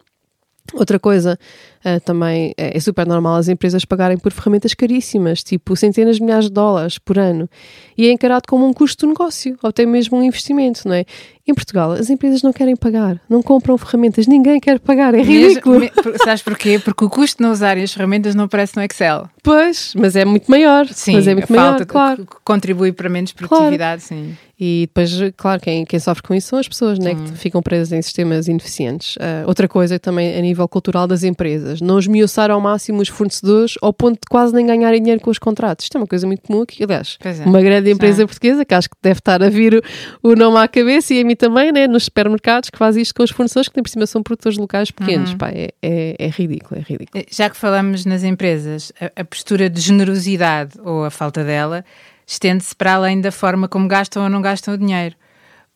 Outra 0.73 0.99
coisa 0.99 1.37
ah, 1.83 1.99
também 1.99 2.53
é, 2.57 2.77
é 2.77 2.79
super 2.79 3.07
normal 3.07 3.35
as 3.35 3.47
empresas 3.47 3.85
pagarem 3.85 4.17
por 4.17 4.31
ferramentas 4.31 4.73
caríssimas, 4.73 5.43
tipo 5.43 5.75
centenas 5.75 6.17
de 6.17 6.23
milhares 6.23 6.45
de 6.45 6.51
dólares 6.51 6.97
por 6.97 7.17
ano, 7.17 7.49
e 7.97 8.07
é 8.07 8.11
encarado 8.11 8.43
como 8.47 8.65
um 8.65 8.73
custo 8.73 9.05
de 9.05 9.09
negócio, 9.09 9.57
ou 9.63 9.69
até 9.69 9.85
mesmo 9.85 10.17
um 10.17 10.23
investimento, 10.23 10.87
não 10.87 10.95
é? 10.95 11.05
Em 11.49 11.53
Portugal, 11.55 11.93
as 11.93 12.11
empresas 12.11 12.43
não 12.43 12.53
querem 12.53 12.75
pagar, 12.75 13.19
não 13.27 13.41
compram 13.41 13.75
ferramentas, 13.75 14.27
ninguém 14.27 14.59
quer 14.59 14.79
pagar, 14.79 15.15
é 15.15 15.23
ridículo. 15.23 15.79
Mesmo- 15.79 15.95
me- 16.05 16.17
sabes 16.23 16.43
porquê? 16.43 16.77
Porque 16.77 17.03
o 17.03 17.09
custo 17.09 17.37
de 17.37 17.43
não 17.43 17.51
usarem 17.51 17.83
as 17.83 17.91
ferramentas 17.91 18.35
não 18.35 18.43
aparece 18.43 18.75
no 18.77 18.83
Excel. 18.83 19.27
Pois, 19.41 19.93
mas 19.97 20.15
é 20.15 20.25
muito 20.25 20.49
maior. 20.51 20.85
Sim, 20.87 21.13
mas 21.13 21.25
é 21.27 21.33
muito 21.33 21.51
a 21.51 21.55
maior, 21.55 21.69
falta 21.71 21.85
claro. 21.87 22.27
contribui 22.43 22.91
para 22.91 23.09
menos 23.09 23.31
produtividade, 23.33 24.03
sim. 24.03 24.35
E 24.61 24.87
depois, 24.87 25.09
claro, 25.37 25.61
quem, 25.61 25.85
quem 25.85 25.99
sofre 25.99 26.21
com 26.21 26.33
isso 26.33 26.49
são 26.49 26.59
as 26.59 26.67
pessoas, 26.67 26.99
né, 26.99 27.15
que 27.15 27.31
ficam 27.37 27.61
presas 27.61 27.93
em 27.93 28.01
sistemas 28.01 28.49
ineficientes. 28.49 29.15
Ah, 29.17 29.45
outra 29.47 29.69
coisa 29.69 29.97
também 29.97 30.37
a 30.37 30.41
nível 30.41 30.67
cultural 30.67 31.07
das 31.07 31.23
empresas, 31.23 31.79
não 31.79 31.97
esmiuçar 31.97 32.51
ao 32.51 32.59
máximo 32.59 33.01
os 33.01 33.07
fornecedores 33.07 33.75
ao 33.81 33.93
ponto 33.93 34.15
de 34.15 34.27
quase 34.29 34.53
nem 34.53 34.65
ganharem 34.67 34.99
dinheiro 35.01 35.21
com 35.21 35.31
os 35.31 35.39
contratos. 35.39 35.85
Isto 35.85 35.97
é 35.97 36.01
uma 36.01 36.07
coisa 36.07 36.27
muito 36.27 36.41
comum 36.41 36.63
aqui, 36.63 36.83
aliás, 36.83 37.17
é. 37.23 37.45
uma 37.45 37.61
grande 37.61 37.89
empresa 37.89 38.23
Já. 38.23 38.27
portuguesa, 38.27 38.65
que 38.65 38.73
acho 38.73 38.89
que 38.89 38.97
deve 39.01 39.19
estar 39.19 39.41
a 39.41 39.49
vir 39.49 39.81
o, 40.21 40.31
o 40.31 40.35
nome 40.35 40.57
à 40.57 40.67
cabeça 40.67 41.13
e 41.13 41.21
a 41.21 41.23
também, 41.39 41.71
né, 41.71 41.87
nos 41.87 42.03
supermercados, 42.03 42.69
que 42.69 42.77
faz 42.77 42.97
isto 42.97 43.15
com 43.15 43.23
os 43.23 43.31
fornecedores, 43.31 43.69
que 43.69 43.81
por 43.81 43.89
cima 43.89 44.05
são 44.05 44.21
produtores 44.21 44.57
locais 44.57 44.91
pequenos. 44.91 45.33
Pá, 45.33 45.49
é, 45.49 45.69
é, 45.81 46.15
é 46.19 46.27
ridículo, 46.27 46.79
é 46.79 46.83
ridículo. 46.83 47.25
Já 47.31 47.49
que 47.49 47.55
falamos 47.55 48.05
nas 48.05 48.23
empresas, 48.23 48.91
a, 48.99 49.21
a 49.21 49.23
postura 49.23 49.69
de 49.69 49.79
generosidade 49.79 50.73
ou 50.83 51.05
a 51.05 51.09
falta 51.09 51.43
dela 51.43 51.85
estende-se 52.27 52.75
para 52.75 52.93
além 52.93 53.21
da 53.21 53.31
forma 53.31 53.67
como 53.67 53.87
gastam 53.87 54.23
ou 54.23 54.29
não 54.29 54.41
gastam 54.41 54.73
o 54.73 54.77
dinheiro. 54.77 55.15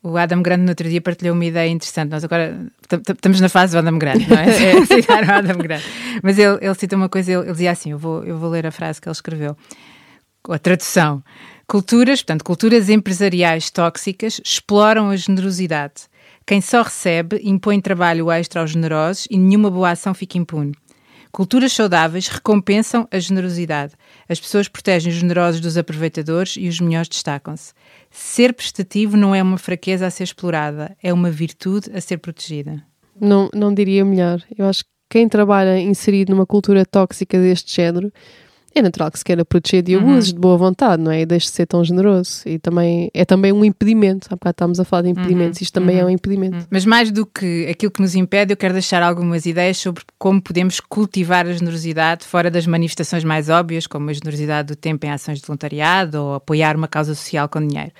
O 0.02 0.18
Adam 0.18 0.42
Grant 0.42 0.60
no 0.60 0.68
outro 0.68 0.86
dia 0.86 1.00
partilhou 1.00 1.34
uma 1.34 1.46
ideia 1.46 1.70
interessante. 1.70 2.10
Nós 2.10 2.22
agora 2.22 2.54
estamos 3.08 3.40
na 3.40 3.48
fase 3.48 3.72
do 3.72 3.78
Adam 3.78 3.98
Grant, 3.98 4.28
não 4.28 4.36
é? 4.36 4.44
É 4.76 4.84
citar 4.84 5.24
o 5.26 5.30
Adam 5.32 5.56
Grant. 5.56 5.82
Mas 6.22 6.38
ele, 6.38 6.58
ele 6.60 6.74
cita 6.74 6.94
uma 6.94 7.08
coisa, 7.08 7.32
ele, 7.32 7.40
ele 7.40 7.52
dizia 7.52 7.70
assim: 7.70 7.92
eu 7.92 7.98
vou, 7.98 8.22
eu 8.22 8.36
vou 8.36 8.50
ler 8.50 8.66
a 8.66 8.70
frase 8.70 9.00
que 9.00 9.08
ele 9.08 9.14
escreveu, 9.14 9.56
a 10.46 10.58
tradução. 10.58 11.22
Culturas, 11.66 12.20
portanto, 12.20 12.44
culturas 12.44 12.88
empresariais 12.88 13.70
tóxicas 13.70 14.40
exploram 14.44 15.10
a 15.10 15.16
generosidade. 15.16 16.02
Quem 16.46 16.60
só 16.60 16.82
recebe 16.82 17.40
impõe 17.42 17.80
trabalho 17.80 18.30
extra 18.30 18.60
aos 18.60 18.70
generosos 18.70 19.26
e 19.30 19.38
nenhuma 19.38 19.70
boa 19.70 19.90
ação 19.90 20.12
fica 20.12 20.36
impune. 20.36 20.72
Culturas 21.32 21.72
saudáveis 21.72 22.28
recompensam 22.28 23.08
a 23.10 23.18
generosidade. 23.18 23.94
As 24.28 24.38
pessoas 24.38 24.68
protegem 24.68 25.12
os 25.12 25.18
generosos 25.18 25.60
dos 25.60 25.76
aproveitadores 25.76 26.54
e 26.56 26.68
os 26.68 26.78
melhores 26.78 27.08
destacam-se. 27.08 27.72
Ser 28.10 28.52
prestativo 28.52 29.16
não 29.16 29.34
é 29.34 29.42
uma 29.42 29.58
fraqueza 29.58 30.06
a 30.06 30.10
ser 30.10 30.24
explorada, 30.24 30.96
é 31.02 31.12
uma 31.12 31.30
virtude 31.30 31.90
a 31.92 32.00
ser 32.00 32.18
protegida. 32.18 32.80
Não, 33.20 33.48
não 33.52 33.74
diria 33.74 34.04
melhor. 34.04 34.40
Eu 34.56 34.66
acho 34.66 34.84
que 34.84 34.90
quem 35.10 35.28
trabalha 35.28 35.80
inserido 35.80 36.30
numa 36.30 36.46
cultura 36.46 36.84
tóxica 36.84 37.38
deste 37.38 37.74
género 37.74 38.12
é 38.74 38.82
natural 38.82 39.10
que 39.10 39.18
se 39.18 39.24
queira 39.24 39.44
proteger 39.44 39.82
de 39.82 39.94
abusos 39.94 40.32
de 40.32 40.38
boa 40.38 40.56
vontade, 40.56 41.02
não 41.02 41.10
é? 41.10 41.20
E 41.20 41.26
deixe 41.26 41.46
de 41.46 41.52
ser 41.52 41.66
tão 41.66 41.84
generoso. 41.84 42.42
E 42.46 42.58
também 42.58 43.10
é 43.14 43.24
também 43.24 43.52
um 43.52 43.64
impedimento. 43.64 44.26
Há 44.30 44.36
bocado 44.36 44.54
estávamos 44.54 44.80
a 44.80 44.84
falar 44.84 45.02
de 45.02 45.10
impedimentos, 45.10 45.60
isto 45.60 45.72
também 45.72 45.98
é 45.98 46.04
um 46.04 46.10
impedimento. 46.10 46.66
Mas 46.70 46.84
mais 46.84 47.10
do 47.10 47.24
que 47.24 47.66
aquilo 47.68 47.92
que 47.92 48.00
nos 48.00 48.14
impede, 48.14 48.52
eu 48.52 48.56
quero 48.56 48.72
deixar 48.72 49.02
algumas 49.02 49.46
ideias 49.46 49.78
sobre 49.78 50.02
como 50.18 50.42
podemos 50.42 50.80
cultivar 50.80 51.46
a 51.46 51.52
generosidade 51.52 52.24
fora 52.24 52.50
das 52.50 52.66
manifestações 52.66 53.24
mais 53.24 53.48
óbvias, 53.48 53.86
como 53.86 54.10
a 54.10 54.12
generosidade 54.12 54.68
do 54.68 54.76
tempo 54.76 55.06
em 55.06 55.10
ações 55.10 55.40
de 55.40 55.46
voluntariado 55.46 56.22
ou 56.22 56.34
apoiar 56.34 56.76
uma 56.76 56.88
causa 56.88 57.14
social 57.14 57.48
com 57.48 57.66
dinheiro. 57.66 57.92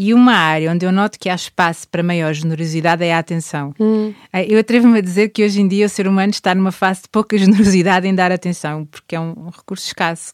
E 0.00 0.14
uma 0.14 0.32
área 0.32 0.70
onde 0.70 0.86
eu 0.86 0.92
noto 0.92 1.18
que 1.18 1.28
há 1.28 1.34
espaço 1.34 1.88
para 1.88 2.04
maior 2.04 2.32
generosidade 2.32 3.02
é 3.04 3.12
a 3.12 3.18
atenção. 3.18 3.74
Eh, 4.32 4.46
Eu 4.48 4.60
atrevo-me 4.60 4.98
a 4.98 5.00
dizer 5.02 5.30
que 5.30 5.44
hoje 5.44 5.60
em 5.60 5.66
dia 5.66 5.86
o 5.86 5.88
ser 5.88 6.06
humano 6.06 6.30
está 6.30 6.54
numa 6.54 6.70
fase 6.70 7.02
de 7.02 7.08
pouca 7.08 7.36
generosidade 7.36 8.06
em 8.06 8.14
dar 8.14 8.30
atenção, 8.30 8.84
porque 8.86 9.16
é 9.16 9.20
um 9.20 9.48
recurso 9.48 9.86
escasso. 9.88 10.32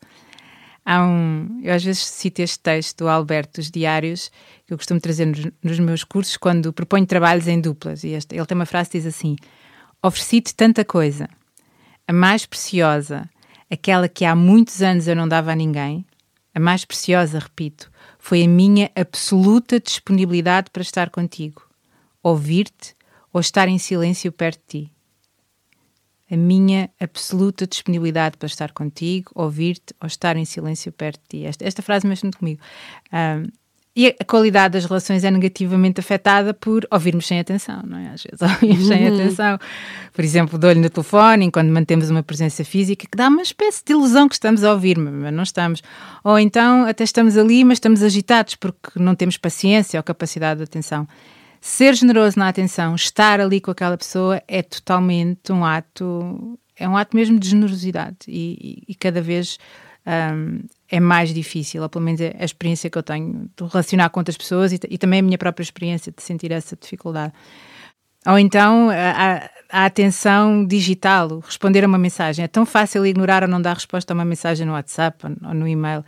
Há 0.84 1.02
um, 1.02 1.60
eu 1.62 1.72
às 1.72 1.82
vezes 1.82 2.04
cito 2.04 2.42
este 2.42 2.58
texto 2.60 2.98
do 2.98 3.08
Alberto 3.08 3.58
dos 3.58 3.70
Diários, 3.70 4.30
que 4.66 4.74
eu 4.74 4.76
costumo 4.76 5.00
trazer 5.00 5.24
nos, 5.24 5.40
nos 5.62 5.78
meus 5.78 6.04
cursos 6.04 6.36
quando 6.36 6.70
proponho 6.70 7.06
trabalhos 7.06 7.48
em 7.48 7.58
duplas. 7.58 8.04
E 8.04 8.08
este- 8.10 8.36
ele 8.36 8.44
tem 8.44 8.54
uma 8.54 8.66
frase 8.66 8.90
que 8.90 8.98
diz 8.98 9.06
assim: 9.06 9.34
Ofereci-te 10.02 10.54
tanta 10.54 10.84
coisa, 10.84 11.26
a 12.06 12.12
mais 12.12 12.44
preciosa, 12.44 13.26
aquela 13.70 14.10
que 14.10 14.26
há 14.26 14.36
muitos 14.36 14.82
anos 14.82 15.08
eu 15.08 15.16
não 15.16 15.26
dava 15.26 15.52
a 15.52 15.56
ninguém, 15.56 16.04
a 16.54 16.60
mais 16.60 16.84
preciosa, 16.84 17.38
repito, 17.38 17.90
foi 18.24 18.42
a 18.42 18.48
minha 18.48 18.90
absoluta 18.96 19.78
disponibilidade 19.78 20.70
para 20.70 20.80
estar 20.80 21.10
contigo, 21.10 21.68
ouvir-te 22.22 22.96
ou 23.30 23.38
estar 23.38 23.68
em 23.68 23.76
silêncio 23.76 24.32
perto 24.32 24.60
de 24.60 24.86
ti. 24.86 24.92
A 26.30 26.34
minha 26.34 26.88
absoluta 26.98 27.66
disponibilidade 27.66 28.38
para 28.38 28.46
estar 28.46 28.72
contigo, 28.72 29.30
ouvir-te 29.34 29.94
ou 30.00 30.06
estar 30.06 30.38
em 30.38 30.46
silêncio 30.46 30.90
perto 30.90 31.20
de 31.20 31.40
ti. 31.40 31.44
Esta, 31.44 31.66
esta 31.66 31.82
frase 31.82 32.06
mexe 32.06 32.24
muito 32.24 32.38
comigo. 32.38 32.62
Um, 33.12 33.46
e 33.96 34.08
a 34.08 34.24
qualidade 34.24 34.72
das 34.72 34.84
relações 34.84 35.22
é 35.22 35.30
negativamente 35.30 36.00
afetada 36.00 36.52
por 36.52 36.84
ouvirmos 36.90 37.26
sem 37.26 37.38
atenção, 37.38 37.80
não 37.86 37.96
é? 37.96 38.08
Às 38.08 38.24
vezes 38.24 38.42
ouvimos 38.42 38.88
sem 38.88 39.08
uhum. 39.08 39.14
atenção. 39.14 39.58
Por 40.12 40.24
exemplo, 40.24 40.58
dou-lhe 40.58 40.80
no 40.80 40.90
telefone 40.90 41.44
enquanto 41.44 41.68
mantemos 41.68 42.10
uma 42.10 42.22
presença 42.22 42.64
física 42.64 43.06
que 43.08 43.16
dá 43.16 43.28
uma 43.28 43.42
espécie 43.42 43.84
de 43.84 43.92
ilusão 43.92 44.28
que 44.28 44.34
estamos 44.34 44.64
a 44.64 44.72
ouvir, 44.72 44.98
mas 44.98 45.32
não 45.32 45.44
estamos. 45.44 45.80
Ou 46.24 46.38
então 46.40 46.84
até 46.86 47.04
estamos 47.04 47.36
ali, 47.36 47.62
mas 47.62 47.76
estamos 47.76 48.02
agitados 48.02 48.56
porque 48.56 48.90
não 48.96 49.14
temos 49.14 49.36
paciência 49.36 49.98
ou 50.00 50.02
capacidade 50.02 50.58
de 50.58 50.64
atenção. 50.64 51.06
Ser 51.60 51.94
generoso 51.94 52.38
na 52.38 52.48
atenção, 52.48 52.96
estar 52.96 53.40
ali 53.40 53.60
com 53.60 53.70
aquela 53.70 53.96
pessoa 53.96 54.42
é 54.48 54.60
totalmente 54.60 55.52
um 55.52 55.64
ato, 55.64 56.58
é 56.76 56.88
um 56.88 56.96
ato 56.96 57.16
mesmo 57.16 57.38
de 57.38 57.48
generosidade 57.48 58.18
e, 58.26 58.82
e, 58.88 58.92
e 58.92 58.94
cada 58.94 59.22
vez 59.22 59.56
um, 60.06 60.60
é 60.88 61.00
mais 61.00 61.32
difícil, 61.32 61.82
ou 61.82 61.88
pelo 61.88 62.04
menos 62.04 62.20
é 62.20 62.36
a 62.38 62.44
experiência 62.44 62.90
que 62.90 62.98
eu 62.98 63.02
tenho 63.02 63.50
de 63.56 63.64
relacionar 63.64 64.10
com 64.10 64.20
outras 64.20 64.36
pessoas 64.36 64.72
e, 64.72 64.80
e 64.88 64.98
também 64.98 65.20
a 65.20 65.22
minha 65.22 65.38
própria 65.38 65.62
experiência 65.62 66.12
de 66.12 66.22
sentir 66.22 66.52
essa 66.52 66.76
dificuldade. 66.76 67.32
Ou 68.26 68.38
então 68.38 68.90
a, 68.90 69.50
a, 69.70 69.84
atenção 69.84 70.64
digital, 70.64 71.40
responder 71.40 71.84
a 71.84 71.86
uma 71.86 71.98
mensagem. 71.98 72.44
É 72.44 72.48
tão 72.48 72.64
fácil 72.64 73.04
ignorar 73.04 73.42
ou 73.42 73.48
não 73.48 73.60
dar 73.60 73.74
resposta 73.74 74.12
a 74.12 74.14
uma 74.14 74.24
mensagem 74.24 74.66
no 74.66 74.72
WhatsApp 74.72 75.26
ou, 75.26 75.48
ou 75.48 75.54
no 75.54 75.68
e-mail. 75.68 76.04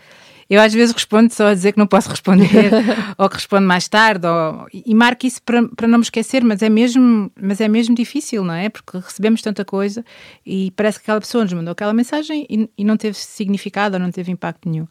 Eu 0.49 0.61
às 0.61 0.73
vezes 0.73 0.95
respondo 0.95 1.33
só 1.33 1.49
a 1.49 1.55
dizer 1.55 1.73
que 1.73 1.79
não 1.79 1.87
posso 1.87 2.09
responder, 2.09 2.71
ou 3.19 3.29
que 3.29 3.35
respondo 3.35 3.67
mais 3.67 3.89
tarde, 3.89 4.27
ou, 4.27 4.67
e 4.73 4.95
marco 4.95 5.27
isso 5.27 5.43
para, 5.43 5.67
para 5.69 5.89
não 5.89 5.99
me 5.99 6.05
esquecer, 6.05 6.45
mas 6.45 6.63
é, 6.63 6.69
mesmo, 6.69 7.31
mas 7.41 7.61
é 7.61 7.67
mesmo 7.67 7.95
difícil, 7.97 8.45
não 8.45 8.55
é? 8.55 8.69
Porque 8.69 8.99
recebemos 8.99 9.43
tanta 9.43 9.65
coisa 9.65 10.05
e 10.45 10.71
parece 10.73 10.99
que 10.99 11.05
aquela 11.05 11.21
pessoa 11.21 11.43
nos 11.43 11.53
mandou 11.53 11.73
aquela 11.73 11.93
mensagem 11.93 12.47
e, 12.49 12.71
e 12.79 12.85
não 12.85 12.97
teve 12.97 13.17
significado 13.17 13.97
ou 13.97 14.01
não 14.01 14.11
teve 14.13 14.31
impacto 14.31 14.69
nenhum. 14.69 14.87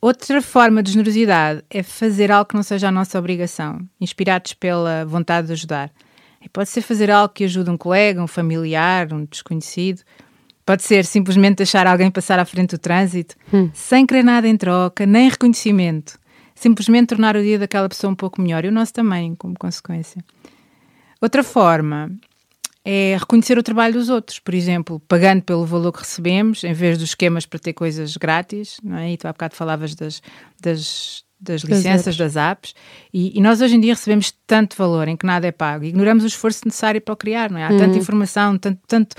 Outra 0.00 0.40
forma 0.40 0.82
de 0.82 0.92
generosidade 0.92 1.62
é 1.68 1.82
fazer 1.82 2.32
algo 2.32 2.48
que 2.48 2.54
não 2.54 2.62
seja 2.62 2.88
a 2.88 2.92
nossa 2.92 3.18
obrigação, 3.18 3.80
inspirados 4.00 4.54
pela 4.54 5.04
vontade 5.04 5.48
de 5.48 5.52
ajudar. 5.52 5.92
E 6.42 6.48
pode 6.48 6.70
ser 6.70 6.80
fazer 6.80 7.10
algo 7.10 7.34
que 7.34 7.44
ajude 7.44 7.68
um 7.68 7.76
colega, 7.76 8.22
um 8.22 8.26
familiar, 8.26 9.12
um 9.12 9.26
desconhecido, 9.26 10.00
Pode 10.70 10.84
ser 10.84 11.04
simplesmente 11.04 11.56
deixar 11.56 11.84
alguém 11.84 12.12
passar 12.12 12.38
à 12.38 12.44
frente 12.44 12.76
do 12.76 12.78
trânsito, 12.78 13.34
hum. 13.52 13.68
sem 13.74 14.06
querer 14.06 14.22
nada 14.22 14.46
em 14.46 14.56
troca, 14.56 15.04
nem 15.04 15.28
reconhecimento. 15.28 16.16
Simplesmente 16.54 17.08
tornar 17.08 17.34
o 17.34 17.42
dia 17.42 17.58
daquela 17.58 17.88
pessoa 17.88 18.12
um 18.12 18.14
pouco 18.14 18.40
melhor 18.40 18.64
e 18.64 18.68
o 18.68 18.70
nosso 18.70 18.92
também, 18.92 19.34
como 19.34 19.58
consequência. 19.58 20.24
Outra 21.20 21.42
forma 21.42 22.12
é 22.84 23.16
reconhecer 23.18 23.58
o 23.58 23.64
trabalho 23.64 23.94
dos 23.94 24.08
outros, 24.08 24.38
por 24.38 24.54
exemplo, 24.54 25.00
pagando 25.08 25.42
pelo 25.42 25.66
valor 25.66 25.90
que 25.90 25.98
recebemos, 25.98 26.62
em 26.62 26.72
vez 26.72 26.96
dos 26.96 27.08
esquemas 27.08 27.44
para 27.44 27.58
ter 27.58 27.72
coisas 27.72 28.16
grátis, 28.16 28.76
não 28.80 28.96
é? 28.96 29.10
E 29.10 29.16
tu 29.16 29.26
há 29.26 29.32
bocado 29.32 29.56
falavas 29.56 29.96
das, 29.96 30.22
das, 30.62 31.24
das 31.40 31.62
licenças, 31.62 32.16
das 32.16 32.36
apps, 32.36 32.76
e, 33.12 33.36
e, 33.36 33.40
nós 33.40 33.60
hoje 33.60 33.74
em 33.74 33.80
dia 33.80 33.94
recebemos 33.94 34.32
tanto 34.46 34.76
valor 34.76 35.08
em 35.08 35.16
que 35.16 35.26
nada 35.26 35.48
é 35.48 35.52
pago, 35.52 35.84
ignoramos 35.84 36.22
o 36.22 36.28
esforço 36.28 36.60
necessário 36.64 37.00
para 37.00 37.12
o 37.12 37.16
criar, 37.16 37.50
não 37.50 37.58
é? 37.58 37.64
Há 37.64 37.70
uhum. 37.70 37.78
tanta 37.78 37.98
informação, 37.98 38.56
tanto, 38.56 38.80
tanto 38.86 39.16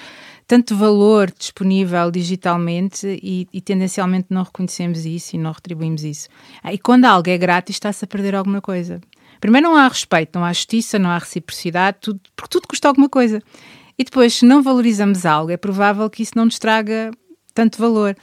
tanto 0.52 0.76
valor 0.76 1.32
disponível 1.32 2.12
digitalmente 2.12 3.08
e, 3.24 3.48
e, 3.54 3.62
tendencialmente 3.62 4.28
não 4.30 4.44
reconhecemos 4.44 5.06
isso 5.06 5.34
e 5.34 5.40
não 5.40 5.54
retribuímos 5.54 6.04
isso. 6.04 6.28
Ah, 6.62 6.74
e 6.74 6.78
quando 6.78 7.06
algo 7.06 7.30
é 7.30 7.38
grátis, 7.38 7.78
está-se 7.78 8.04
a 8.04 8.08
perder 8.08 8.36
alguma 8.36 8.60
coisa. 8.60 9.00
Primeiro, 9.40 9.70
não 9.70 9.78
há 9.78 9.88
respeito, 9.88 10.38
não 10.38 10.44
há 10.44 10.52
justiça, 10.52 11.00
não 11.00 11.10
há 11.10 11.18
reciprocidade, 11.18 12.00
tudo, 12.02 12.20
porque 12.36 12.50
tudo 12.50 12.68
custa 12.68 12.90
alguma 12.90 13.08
coisa. 13.08 13.42
E 13.98 14.04
depois, 14.04 14.34
se 14.34 14.46
não 14.46 14.62
valorizamos 14.62 15.26
algo, 15.26 15.52
é 15.52 15.56
provável 15.56 16.10
que 16.10 16.22
isso 16.22 16.34
não 16.36 16.44
nos 16.44 16.60
traga 16.60 17.12
tanto 17.54 17.78
valor. 17.78 18.14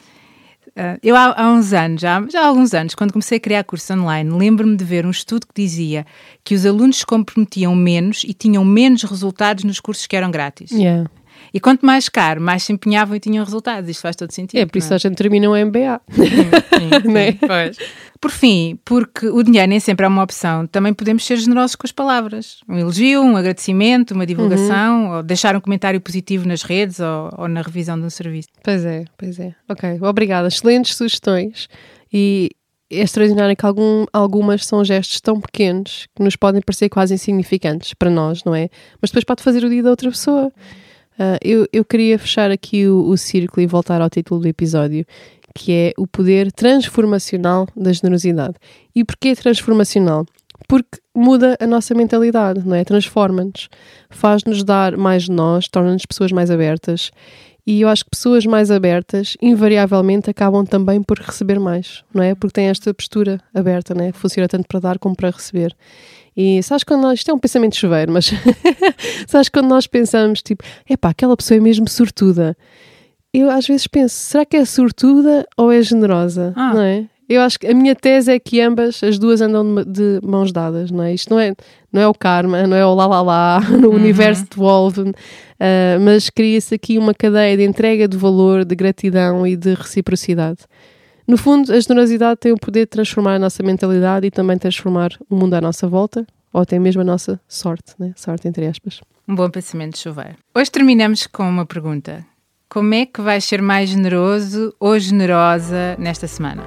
Uh, 0.68 1.00
eu 1.02 1.16
há, 1.16 1.32
há, 1.34 1.50
uns 1.50 1.72
anos, 1.72 2.02
já, 2.02 2.22
já 2.30 2.42
há 2.42 2.46
alguns 2.46 2.74
anos, 2.74 2.94
quando 2.94 3.10
comecei 3.10 3.38
a 3.38 3.40
criar 3.40 3.64
curso 3.64 3.94
online, 3.94 4.30
lembro-me 4.30 4.76
de 4.76 4.84
ver 4.84 5.06
um 5.06 5.10
estudo 5.10 5.46
que 5.46 5.62
dizia 5.62 6.04
que 6.44 6.54
os 6.54 6.66
alunos 6.66 6.98
se 6.98 7.06
comprometiam 7.06 7.74
menos 7.74 8.22
e 8.22 8.34
tinham 8.34 8.66
menos 8.66 9.02
resultados 9.04 9.64
nos 9.64 9.80
cursos 9.80 10.06
que 10.06 10.14
eram 10.14 10.30
grátis. 10.30 10.70
Yeah. 10.70 11.08
E 11.52 11.60
quanto 11.60 11.84
mais 11.84 12.08
caro, 12.08 12.40
mais 12.40 12.62
se 12.62 12.72
empenhavam 12.72 13.16
e 13.16 13.20
tinham 13.20 13.44
resultados. 13.44 13.88
Isto 13.88 14.02
faz 14.02 14.16
todo 14.16 14.30
sentido. 14.32 14.60
É 14.60 14.66
por 14.66 14.78
isso 14.78 14.92
é? 14.92 14.96
a 14.96 14.98
gente 14.98 15.16
termina 15.16 15.48
um 15.48 15.54
MBA. 15.66 16.00
Sim, 16.10 16.24
sim, 16.24 17.02
sim 17.02 17.18
é? 17.18 17.32
pois. 17.32 17.78
Por 18.20 18.32
fim, 18.32 18.78
porque 18.84 19.28
o 19.28 19.42
dinheiro 19.44 19.68
nem 19.68 19.78
sempre 19.78 20.04
é 20.04 20.08
uma 20.08 20.24
opção, 20.24 20.66
também 20.66 20.92
podemos 20.92 21.24
ser 21.24 21.36
generosos 21.36 21.76
com 21.76 21.86
as 21.86 21.92
palavras. 21.92 22.58
Um 22.68 22.76
elogio, 22.76 23.22
um 23.22 23.36
agradecimento, 23.36 24.12
uma 24.12 24.26
divulgação, 24.26 25.04
uhum. 25.04 25.16
ou 25.16 25.22
deixar 25.22 25.54
um 25.54 25.60
comentário 25.60 26.00
positivo 26.00 26.46
nas 26.46 26.62
redes 26.62 26.98
ou, 26.98 27.30
ou, 27.38 27.48
na 27.48 27.62
revisão 27.62 27.98
de 27.98 28.06
um 28.06 28.10
serviço. 28.10 28.48
Pois 28.64 28.84
é, 28.84 29.04
pois 29.16 29.38
é. 29.38 29.54
Ok, 29.68 29.98
obrigada. 30.02 30.48
Excelentes 30.48 30.96
sugestões. 30.96 31.68
E 32.12 32.50
é 32.90 33.02
extraordinário 33.02 33.56
que 33.56 33.66
algum, 33.66 34.04
algumas 34.12 34.66
são 34.66 34.84
gestos 34.84 35.20
tão 35.20 35.40
pequenos 35.40 36.08
que 36.16 36.22
nos 36.22 36.34
podem 36.34 36.60
parecer 36.60 36.88
quase 36.88 37.14
insignificantes 37.14 37.94
para 37.94 38.10
nós, 38.10 38.42
não 38.44 38.54
é? 38.54 38.68
Mas 39.00 39.10
depois 39.10 39.24
pode 39.24 39.42
fazer 39.42 39.64
o 39.64 39.68
dia 39.68 39.82
da 39.82 39.90
outra 39.90 40.10
pessoa. 40.10 40.50
Uh, 41.18 41.36
eu, 41.42 41.66
eu 41.72 41.84
queria 41.84 42.18
fechar 42.18 42.50
aqui 42.50 42.86
o, 42.86 43.08
o 43.08 43.16
círculo 43.16 43.60
e 43.62 43.66
voltar 43.66 44.00
ao 44.00 44.08
título 44.08 44.40
do 44.40 44.46
episódio, 44.46 45.04
que 45.54 45.72
é 45.72 45.92
o 45.98 46.06
poder 46.06 46.52
transformacional 46.52 47.66
da 47.76 47.92
generosidade. 47.92 48.54
E 48.94 49.04
porquê 49.04 49.34
transformacional? 49.34 50.24
Porque 50.68 50.98
muda 51.14 51.56
a 51.60 51.66
nossa 51.66 51.94
mentalidade, 51.94 52.66
não 52.66 52.76
é? 52.76 52.84
Transforma-nos, 52.84 53.68
faz-nos 54.10 54.62
dar 54.62 54.96
mais 54.96 55.24
de 55.24 55.32
nós, 55.32 55.66
torna-nos 55.68 56.06
pessoas 56.06 56.30
mais 56.30 56.50
abertas. 56.50 57.10
E 57.66 57.82
eu 57.82 57.88
acho 57.88 58.04
que 58.04 58.10
pessoas 58.10 58.46
mais 58.46 58.70
abertas, 58.70 59.36
invariavelmente, 59.42 60.30
acabam 60.30 60.64
também 60.64 61.02
por 61.02 61.18
receber 61.18 61.58
mais, 61.60 62.02
não 62.14 62.22
é? 62.22 62.34
Porque 62.34 62.54
têm 62.54 62.68
esta 62.68 62.94
postura 62.94 63.40
aberta, 63.52 63.94
não 63.94 64.04
é? 64.04 64.12
Funciona 64.12 64.48
tanto 64.48 64.66
para 64.66 64.80
dar 64.80 64.98
como 64.98 65.14
para 65.14 65.30
receber. 65.30 65.76
E 66.40 66.62
sabes 66.62 66.84
quando 66.84 67.02
nós, 67.02 67.18
isto 67.18 67.32
é 67.32 67.34
um 67.34 67.38
pensamento 67.38 67.74
chuveiro, 67.74 68.12
mas 68.12 68.30
sabes 69.26 69.48
quando 69.48 69.66
nós 69.66 69.88
pensamos, 69.88 70.40
tipo, 70.40 70.62
epá, 70.88 71.08
aquela 71.08 71.36
pessoa 71.36 71.58
é 71.58 71.60
mesmo 71.60 71.88
sortuda. 71.88 72.56
Eu 73.34 73.50
às 73.50 73.66
vezes 73.66 73.88
penso, 73.88 74.14
será 74.14 74.46
que 74.46 74.56
é 74.56 74.64
sortuda 74.64 75.44
ou 75.56 75.72
é 75.72 75.82
generosa? 75.82 76.52
Ah. 76.54 76.74
Não 76.74 76.80
é? 76.80 77.06
Eu 77.28 77.40
acho 77.40 77.58
que 77.58 77.66
a 77.66 77.74
minha 77.74 77.94
tese 77.94 78.30
é 78.30 78.38
que 78.38 78.60
ambas, 78.60 79.02
as 79.02 79.18
duas 79.18 79.40
andam 79.40 79.82
de 79.84 80.20
mãos 80.22 80.52
dadas, 80.52 80.92
não 80.92 81.02
é? 81.02 81.12
Isto 81.12 81.30
não 81.30 81.40
é, 81.40 81.56
não 81.92 82.00
é 82.00 82.06
o 82.06 82.14
karma, 82.14 82.68
não 82.68 82.76
é 82.76 82.86
o 82.86 82.94
lá 82.94 83.06
lá 83.06 83.20
lá, 83.20 83.60
no 83.68 83.88
uhum. 83.88 83.96
universo 83.96 84.46
devolve, 84.48 85.00
uh, 85.00 85.14
mas 86.00 86.30
cria-se 86.30 86.72
aqui 86.72 86.98
uma 86.98 87.12
cadeia 87.12 87.56
de 87.56 87.64
entrega 87.64 88.06
de 88.06 88.16
valor, 88.16 88.64
de 88.64 88.76
gratidão 88.76 89.44
e 89.44 89.56
de 89.56 89.74
reciprocidade. 89.74 90.60
No 91.28 91.36
fundo, 91.36 91.74
a 91.74 91.78
generosidade 91.78 92.40
tem 92.40 92.52
o 92.52 92.56
poder 92.56 92.80
de 92.80 92.86
transformar 92.86 93.34
a 93.34 93.38
nossa 93.38 93.62
mentalidade 93.62 94.26
e 94.26 94.30
também 94.30 94.56
transformar 94.56 95.10
o 95.28 95.36
mundo 95.36 95.52
à 95.52 95.60
nossa 95.60 95.86
volta, 95.86 96.26
ou 96.50 96.62
até 96.62 96.78
mesmo 96.78 97.02
a 97.02 97.04
nossa 97.04 97.38
sorte, 97.46 97.92
né? 97.98 98.14
sorte 98.16 98.48
entre 98.48 98.66
aspas. 98.66 99.02
Um 99.28 99.34
bom 99.34 99.50
pensamento 99.50 99.92
de 99.92 99.98
chover. 99.98 100.36
Hoje 100.54 100.70
terminamos 100.70 101.26
com 101.26 101.46
uma 101.46 101.66
pergunta. 101.66 102.24
Como 102.66 102.94
é 102.94 103.04
que 103.04 103.20
vais 103.20 103.44
ser 103.44 103.60
mais 103.60 103.90
generoso 103.90 104.74
ou 104.80 104.98
generosa 104.98 105.96
nesta 105.98 106.26
semana? 106.26 106.62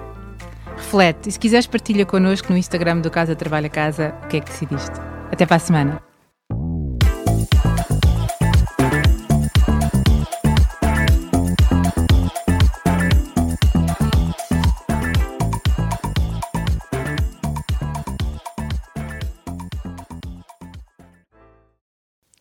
Reflete 0.77 1.29
e 1.29 1.31
se 1.31 1.39
quiseres 1.39 1.65
partilha 1.65 2.05
connosco 2.05 2.51
no 2.51 2.57
Instagram 2.57 2.99
do 2.99 3.09
Casa 3.09 3.35
Trabalha 3.35 3.69
Casa 3.69 4.13
o 4.23 4.27
que 4.27 4.37
é 4.37 4.39
que 4.41 4.51
decidiste. 4.51 4.93
Até 5.31 5.43
para 5.43 5.55
a 5.55 5.59
semana. 5.59 6.10